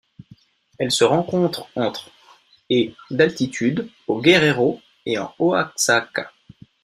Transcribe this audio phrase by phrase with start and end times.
[0.79, 2.09] Elle se rencontre entre
[2.71, 6.31] et d'altitude au Guerrero et en Oaxaca.